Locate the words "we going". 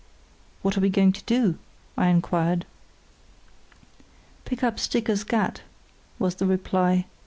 0.81-1.11